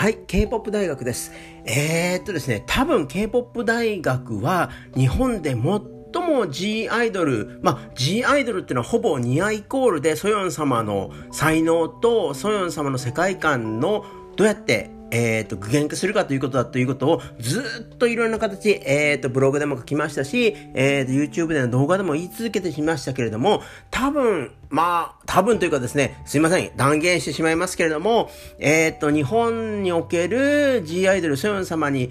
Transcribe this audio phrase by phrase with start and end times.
[0.00, 1.30] はい、K-POP 大学です。
[1.66, 14.06] えー、っとですね、多分 K-POP 大学は日本で最も G アイドル、まあ、G アイドルっていうのはほぼニアイコールでソヨン様の才能とソヨン様の世界観の
[14.36, 32.10] どうやってえっ、ー、と、具現化するかということだということをずっといろんな形、えっ、ー、と、ブログでも書きましたし、えっ、ー、と、YouTube での動画でも言い続けてきましたけれども、多分、まあ、多分というかですね、すいません、断言してしまいますけれども、えっ、と、日本における G アイドルソヨン様に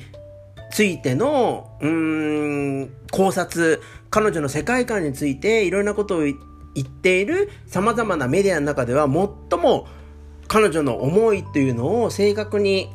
[0.72, 1.90] ついての、うー
[2.86, 6.36] ん、考察、彼女の世界観についていろんなことを言
[6.82, 9.88] っている様々なメディアの中では最も
[10.48, 12.90] 彼女の思いというのを正確に、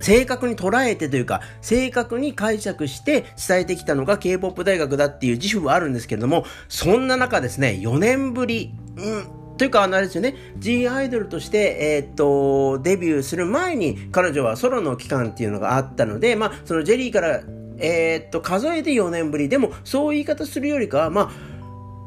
[0.00, 17.42] 正確に捉えてというか、正確に解釈して伝えてきたのが K-POP 大学だっていう自負はあるんですけれども、そんな中ですね、4年ぶり、うん、というか、あれですよね、G アイドルとして、えー、っと、デビューする前に彼女はソロの期間っていうのがあったので、まあ、そのジェリーから、
[17.78, 19.50] えー、っと、数えて4年ぶり。
[19.50, 21.30] でも、そういう言い方するよりかは、まあ、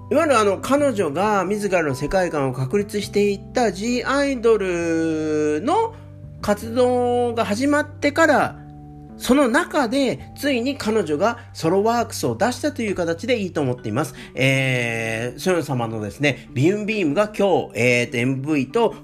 [0.09, 5.93] いわゆるあの、彼女が自らの世界観を確立していった G アイドルの
[6.43, 8.59] 活動が始まってから、
[9.17, 14.13] その中で、ついに彼女がソロワークスを出したという形でいいと思っています。
[14.35, 18.95] えー、ソヨン様のですね、ビュンビームが今日、えーと、MV と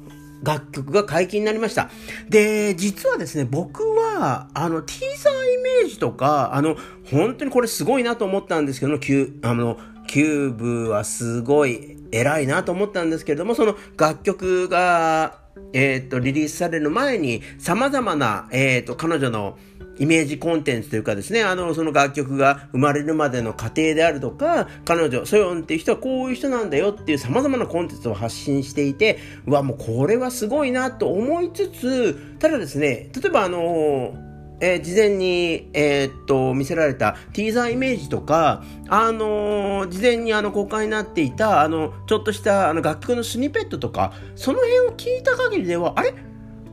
[0.44, 1.90] 楽曲が解禁になりました。
[2.28, 6.76] で、実はですね、僕は、あの、ティーザーイメージとか、あの、
[7.09, 15.40] 本当にこれすごいなと思ったんですけど、あの、キューブはすごい偉いなと思ったんですけれども、その楽曲が、
[15.74, 19.58] えっ、ー、と、リリースされる前に、様々な、えっ、ー、と、彼女の
[20.00, 34.28] イメージコンテンツというかですね、あの、その楽曲が生まれるまでの過程であるとか、彼女、ソヨンっていう人はこういう人なんだよっていう様々なコンテンツを発信していて、うわ、もうこれはすごいなと思いつつ、ただですね、例えばあの
[34.62, 46.14] えー、事前に、えー、っと、見せられたティーザーイメージとか、あのー、事前にあの公開になっていた、あの、ちょっとしたあの楽曲のスニペットとか、その辺を聞いた限りでは、あれ？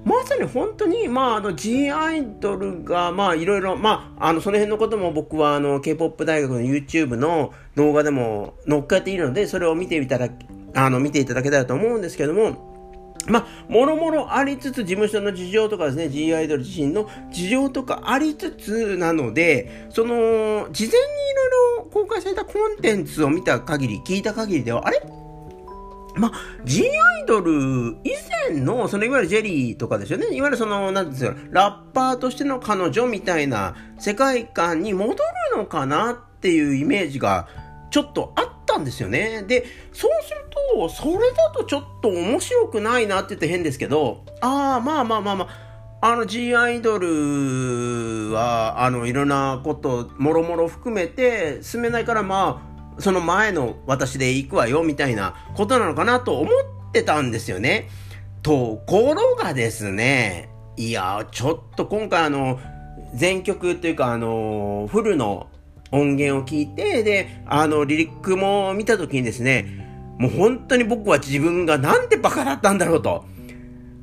[0.05, 10.29] まさに本当に、まあ、あの、G アイドルが、まあ、いろいろ、まあ、あの、その辺のことも僕は、あの、K-POP 大学の YouTube の動画でも乗っかっているので、それを見てみたら、
[10.75, 12.76] あの、見ていただけたらと思うんですけども、
[13.29, 25.03] まあ、もろもろありつつ、事務所の事情とかですね、G アイドル自身の事情とかありつつなので、その、事前にいろいろ公開されたコンテンツを見た限り、聞いた限りでは、あれ？
[26.15, 26.33] まあ、
[26.65, 28.11] G アイドル以
[28.49, 30.29] 前の、そのいわゆるジェリーとかですよね。
[30.35, 35.15] いわゆるその、なんですよ、ラッパーとしての彼女みたいな世界観に戻
[35.53, 37.49] るのかなっていうイメージが
[37.91, 39.45] ちょっとあったんですよね。
[39.47, 45.49] で、そうすると、それだとちょっと面白くないなって言って変ですけど、ああ、まあまあまあま
[46.01, 52.63] あ、あの G アイドルは、あの、いろんなこと、もろもろ含めて進めないから、ま
[52.97, 57.89] あ、その前の私で行くわよ、みたいなことなのかなと思ってたんですよね。
[58.43, 62.61] ところがですね、いや、ちょっと今回あの、
[63.15, 65.49] 全曲っていうかあの、フルの
[65.91, 69.86] 音源を聞いて、で、あの、リリックも見たときにですね、
[70.19, 73.25] もう本当に僕は自分がなんてバカだったんだろうと。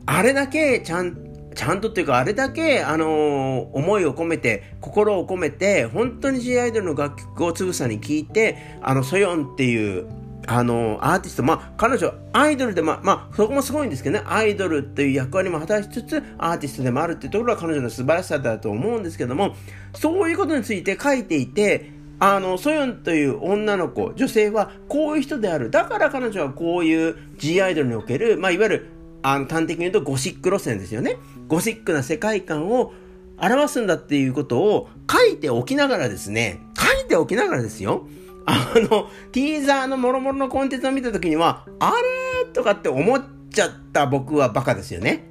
[0.06, 1.18] あれだけちゃん、
[1.56, 10.08] ちゃんとっていうか、あれだけ、あのー、思いを込めて、心を込めて、本当に G アイドルの楽曲をつぶさに聴いて、あの、ソヨンっていう、
[10.46, 19.56] あのー、アーティスト、まあ、彼女、アイドルで、まあ、まあ、そこもすごいんですけどね、アイドルっていう役割も果たしつつ、アーティストでもあるっていうところは彼女の素晴らしさだと思うんですけども、
[19.94, 21.93] そういうことについて書いていて、
[22.26, 25.70] あの、ソヨンという女の子、女性はこういう人である。
[25.70, 28.90] だから彼女はこういう G アイドルにおける、まあ、いわゆる、
[29.24, 31.18] あの、端的に言うとゴシック路線ですよね。
[31.50, 32.94] ゴシックな世界観を
[33.38, 38.08] 表すんだっていうことを書いておきながらですね、書いておきながらですよ。
[38.46, 43.22] あの、ティーザーの諸々のコンテンツを見たときには、あれとかって思っ
[43.52, 45.28] ちゃった僕はバカですよね。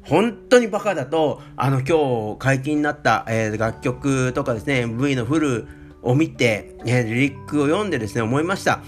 [0.00, 8.82] 本当にバカだと、あの、今日解禁になった、えー、楽曲とかですね、V のフルを見て、えー、リリックを読んでですね、思いました。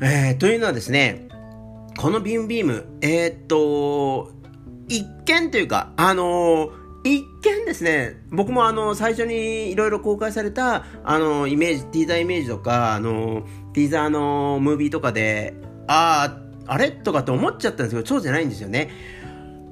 [0.00, 1.28] えー、というのはですね、
[1.96, 4.32] このビームビーム、えー、っと、
[4.88, 6.70] 一見というか、あのー、
[7.04, 15.54] 一見ですね、僕もあの、最初にいろいろ公開された、あの、イメージ、ティーザーイメージとか、あの、ティーザーのムービーとかで、
[15.86, 18.90] ああ、あれとかって思っちゃったんですけど、そうじゃないんですよね。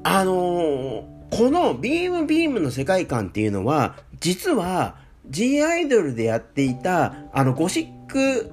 [0.02, 4.96] あのこのビームビームの世界観っていうのは、実は、
[5.28, 8.50] G アイドルでやっていた、あの、ゴシック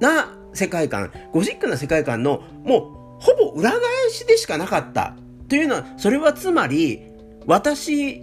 [0.00, 3.80] な世界観、ゴシックな世界観の、もう、ほぼ裏返
[4.10, 5.14] しでしかなかった
[5.48, 7.02] というのは、それはつまり、
[7.46, 8.22] 私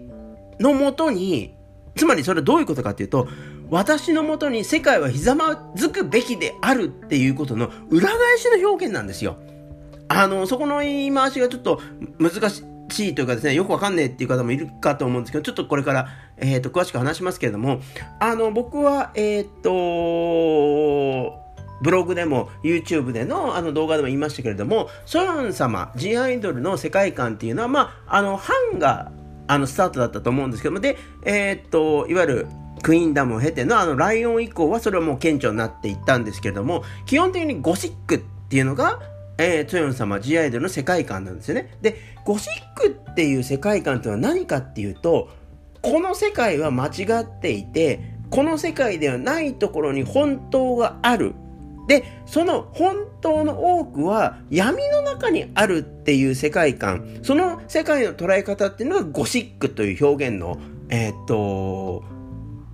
[0.59, 1.53] のもとに、
[1.95, 3.27] つまりそれはどういうことかというと、
[3.69, 9.37] 私のもとに世界はひざまずくべきであるっていうことの裏返しの表現なんですよ。
[10.09, 11.81] あの、そこの言い回しがちょっと
[12.19, 16.07] 難しいというかですね、よくわかんねえっていう方もいるかと思うんですけど、ちょっとこれから、
[16.37, 17.79] えっ、ー、と、詳しく話しますけれども、
[18.19, 21.43] あの、僕は、えっ、ー、と、
[21.81, 29.11] ブログでも YouTube でのあの動画でも言いましたけれども、ソヨン様、G アイドルの世界観っていうのは、まあ、あの、ハンが、
[29.47, 32.47] あの、スタートだったと思うんですけども、で、えー、っと、いわゆる、
[32.81, 38.19] クイーンダムを経てのあのライオン以降はそれはもう顕著になっていったんですけれども、基本的にゴシックっ
[38.49, 38.99] ていうのが、
[39.37, 41.71] えー、トヨン様 G アイドルの世界観なんですよね。
[41.81, 45.29] で、ゴシックっていう世界観というのは何かっていうと、
[45.81, 51.33] この世界は間違っていて、この世界ではないところに本当がある。
[51.87, 60.57] で、その本当の多くは闇の中にあるっていう世界観、その世界の捉え方っていうのがゴシックという表現の、
[60.89, 62.03] えー、っと、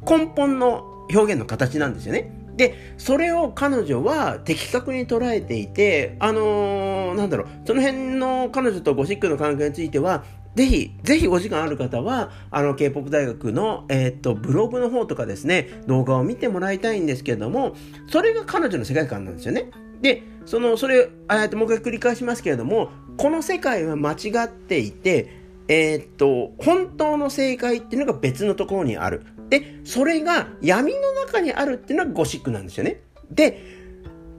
[0.08, 2.39] 根本の表現の形なんですよね。
[2.60, 10.26] で、それを彼女は的確に捉えていて、あのー、なんだろう、その辺の彼女とゴシックの関係については、
[10.56, 17.78] ぜひ、ぜひお時間ある方は、あの、K-POP 大学の、えー、っと、ブログの方とかですね、動画を見てもらいたいんですけれども、
[18.08, 19.72] それが彼女の世界観なんですよね。
[20.02, 25.30] で、その、それ、あともう一回繰り返しますけれども、この世界は間違っていて、
[25.70, 29.24] えー、っと、本当の正解っていうのが別のところにある。
[29.50, 33.02] で、それが闇の中にあるっていうのがゴシックなんですよね。
[33.32, 33.62] で、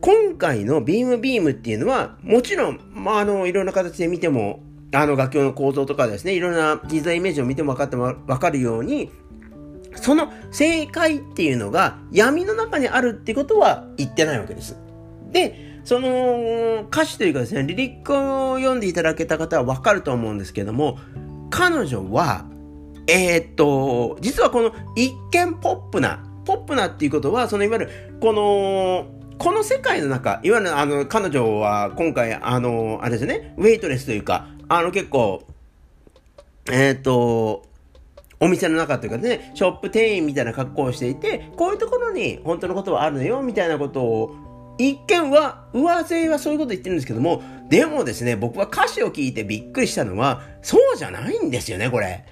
[0.01, 4.61] 今回のビームビームっていうのは、もちろん、まあ、あの、いろんな形で見ても、
[4.93, 9.11] あの、楽曲の構造とかですね、いろんなデザイメージを見ても分かっても分かるように、
[9.97, 14.77] その正解っていうのが闇の中にあるってことは言ってないわけです。
[15.33, 20.99] で、その歌詞というかですね、リリックを読んでいただけた方は分かると思うんですけども、
[21.51, 22.47] 彼女は
[23.11, 27.91] えー、っと、実はこの一見ポップな、ポップなっていうことは、そのいわゆる、
[28.21, 35.43] この、この世界の中、いわゆるあの、彼女は今回、あの、あれですね、ウェイトレスというか、あの結構、
[36.71, 37.65] えー、っと、
[38.39, 44.37] お店の中というかね、ショップ店員みたいな格好をしていて、こういうところに本当のことはあるのよ、みたいなことを、
[44.79, 52.25] 一見は、上背はそういうこと言ってるんですけども、でもですね、僕は歌詞を聞いてびっくりしたのは、そうじゃないんですよね、これ。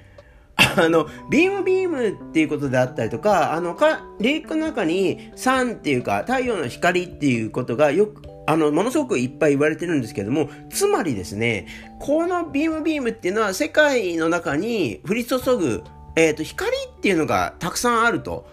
[0.76, 11.66] あの、ビームビームっていうことであったりとか、あの、か、リリックの中に、サンっていうか、太陽の光っていうことがよく、あの、ものすごくいっぱい言われてるんですけども、つまりですね、
[12.00, 15.82] このビームビームっていうのは世界の中に降り注ぐ、
[16.16, 18.46] えっ、ー、と、光っていうのがたくさんあると。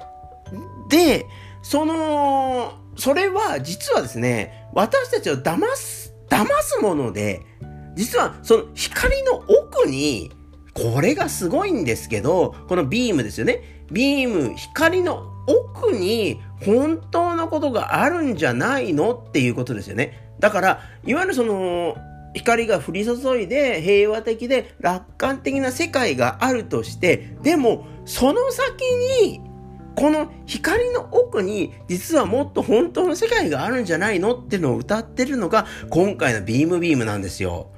[0.90, 1.26] で、
[1.62, 7.42] その、それは実はですね、私たちを騙す、騙すもので、
[7.96, 10.32] 実はその光の奥に
[10.76, 13.86] これがすごいんですけど、このビームですよね。
[13.92, 20.34] ビーム、光の奥に本当のことがあるんじゃないのっていうことですよね。
[20.40, 21.96] だから、いわゆるその、
[22.34, 28.84] 光が降り注いで平和的で楽観的な世界があるとして、でも、その先
[29.24, 29.40] に、
[29.96, 37.70] この光の奥に実はもっと本当の世界があるんじゃないのっていうのを歌ってるのが今回のビームビームなんですよ。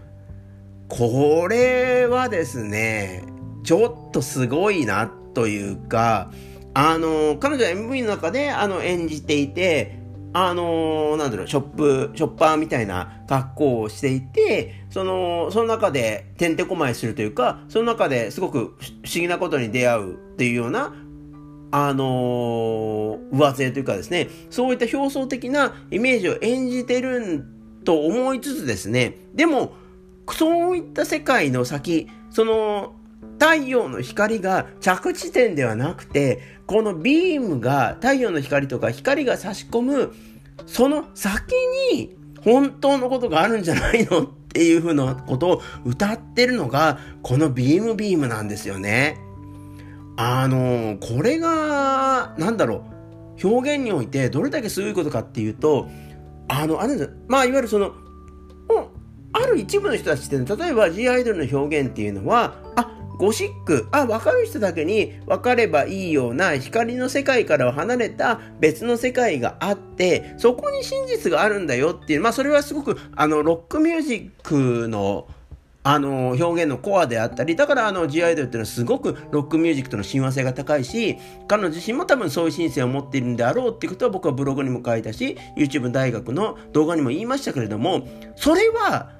[0.89, 3.23] これはですね、
[3.63, 6.31] ちょっとすごいなというか、
[6.73, 9.99] あの、彼女は MV の中であの演じていて、
[10.33, 18.75] あのなんだろう、ショップ、ショッパーみたいな格好をしていて、その、その中でてんてこまいするというか、その中ですごく不思
[19.13, 20.93] 議なことに出会うっていうような、
[21.71, 27.45] あのー、上背というかですね、そういった表層的なイメージを演じてる
[27.83, 29.73] と思いつつですね、でも、
[30.33, 32.95] そういった世界の先、その
[33.39, 40.13] 太陽の光が着地点ではなくて、このビームが太陽の光とか光が差し込む、
[40.65, 41.53] その先
[41.93, 49.17] に本当のことがあるんじゃないのっていうふうなことを歌ってるのが、このビームビームなんですよね。
[50.17, 52.83] あの、これが、なんだろ
[53.41, 55.87] う、表現においてどれだけすごいことかっていうと、
[56.47, 57.93] あの、あれですまあ、いわゆるその、
[59.41, 75.27] ある一部の人たちって、例えば G アイドルの表現っていうのは、あ、ゴシック、あ、分かる人だけに分かればいいような光の世界からは離れた別の世界があって、そこに真実があるんだよっていう、まあそれはすごく、あの、ロックミュージックの、
[75.83, 81.17] あの、表現のコアであったり、だからあの G アイドルっていうのはすごくロックミュージックとの親和性が高いし、
[81.47, 89.16] 彼女自身も多分そういう心性を持っているんであろうっていうことは僕はブログにも書いたし、YouTube 大学の動画にも言いましたけれども、それは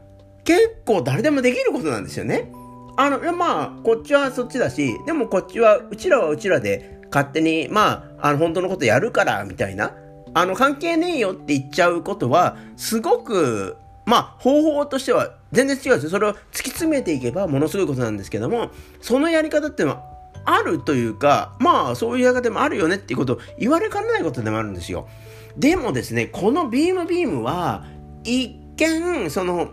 [0.47, 2.49] 結構誰でもできることなんですよね。
[2.95, 9.93] あの、まあ、こっちはそっちだし、でもこっちは、うちらはうちらで勝手に、まあ、あの、本当のことやるから、みたいな。
[10.33, 13.75] あの、関係ねえよって言っちゃうことは、すごく、
[14.05, 16.09] まあ、方法としては全然違うんですよ。
[16.11, 20.03] それを突き詰めていけばものすごいことなんですけども、そのやり方っていうのは
[20.45, 25.09] あるというか、まあ、そういうやり方もあるよねっていうことを言われかねないことでもあるんですよ。
[25.57, 27.83] でもですね、このビームビームは、
[28.23, 29.71] 一見、その、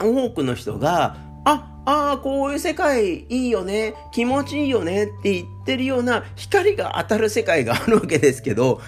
[0.00, 8.80] 多くの人が、あ、ああ、こういう世界いいよね、気持ちいいよねって言ってるような光が当たる世界があるわけですけど、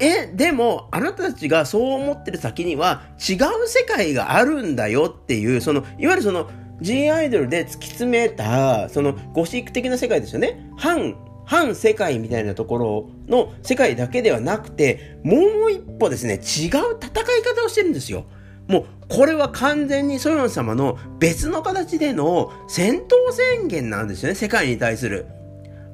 [0.00, 10.68] え、でも、あなたたちがそう思ってる先には違う世界があるんだよっていう、その、いわゆるその、G アイドルで突き詰めた、その、ゴシック的な世界ですよね。
[10.76, 18.24] 反、反世界みたいなところの世界だけではなくて、もう一歩ですね、違う戦い方をしてるんですよ。
[18.68, 25.26] もう、これは完全にソヨン様の別の形での戦闘宣言なんですよね、世界に対する。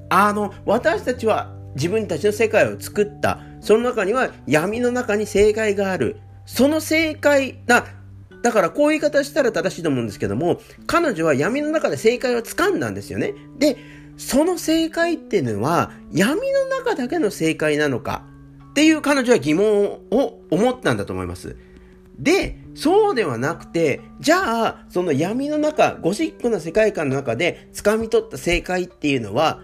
[0.08, 3.40] あの、私たちは自分たちの世界を作った。
[3.60, 6.20] その中には闇の中に正解がある。
[6.46, 7.86] その正解だ。
[8.42, 13.34] だからこういう言い方したら正しいと思うんですけども、彼女は闇の中で正解を掴んだんですよね。
[13.58, 13.76] で、
[14.16, 18.24] その正解っていうのは闇の中だけの正解なのか
[18.70, 21.56] っていう彼女は疑問を思ったんだと思います。
[22.20, 29.60] で、そうではなくて、じゃあ、その闇の中、ゴシックな世界観の中で掴み取った正解っていうのは、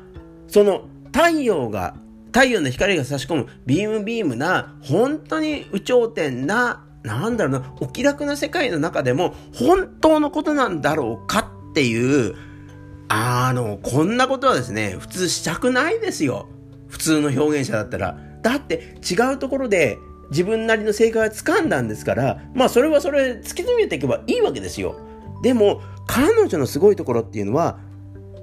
[0.48, 1.94] その太陽が、
[2.26, 12.34] 太陽の光が差し込むビームビームな、本当に有頂天な、なんだろうな、お気楽な世界の中でも、本当のことなんだろうかっていう、
[13.08, 16.48] あの、こんなことはですね、普通したくないですよ。
[16.88, 18.18] 普通の表現者だったら。
[18.42, 19.98] だって違うところで
[20.30, 24.96] 自分なりの正解は掴んだんですから、まあそれはそれ突き詰めていけばいいわけですよ。
[25.42, 27.78] でも、彼女のすごいところっていうのは、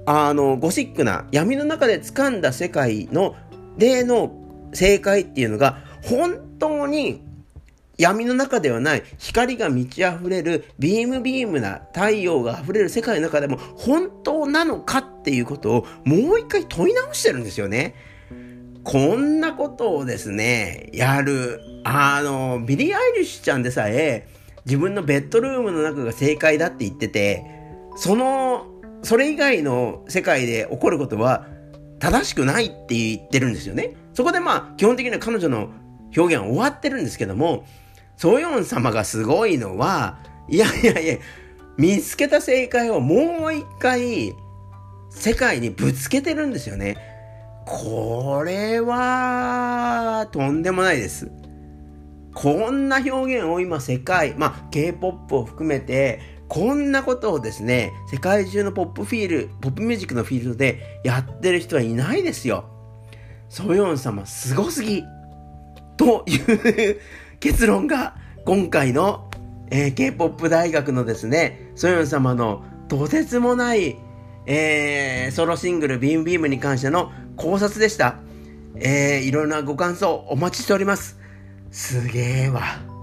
[0.06, 3.34] あの、ゴシックな闇の中で掴んだ世界の
[3.78, 4.32] 例の
[4.72, 7.22] 正解っていうのが、本当に
[7.96, 17.94] 闇の中ではない光が満ち溢れるビームビームな太陽が溢れる世界の中でも本当なのかっていうことをもう一回問い直してるんですよね。
[18.84, 21.60] こんなことをですね、やる。
[21.84, 24.28] あの、ビリー・アイリッシュちゃんでさえ、
[24.66, 27.44] 自分のベッドルームの中が正解だって言ってて、
[27.96, 28.66] その、
[29.02, 31.46] それ以外の世界で起こることは
[31.98, 33.94] 正しくないって言ってるんですよね。
[34.12, 35.70] そこでまあ、基本的には彼女の
[36.16, 37.66] 表現は終わってるんですけども、
[38.16, 41.18] ソヨン様がすごいのは、いやいやいや、
[41.78, 44.34] 見つけた正解をもう一回
[45.10, 47.13] 世界にぶつけてるんですよね。
[47.66, 51.30] これは、とんでもないです。
[52.34, 62.68] こんな表現を今世界、まあ、K-POP を含めて、こんなことをですね、世界中のポップフィール、ポップミュージックのフィールドでやってる人はいないですよ。
[63.48, 65.04] ソヨン様すごすぎ
[65.96, 67.00] という
[67.40, 69.30] 結論が今回の、
[69.70, 73.96] えー、K-POP 大学のですね、ソヨン様のとてつもない、
[74.46, 78.16] えー、ソロシングルビームビームに関しての考察でした。
[78.76, 81.18] えー、いろんなご感想お待ちしております。
[81.70, 82.93] すげえわ。